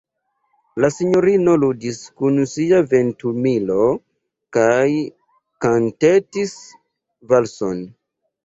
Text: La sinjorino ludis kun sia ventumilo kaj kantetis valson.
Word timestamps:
La 0.83 0.87
sinjorino 0.93 1.53
ludis 1.63 1.99
kun 2.21 2.39
sia 2.53 2.79
ventumilo 2.95 3.77
kaj 4.59 4.87
kantetis 5.67 6.57
valson. 7.35 7.87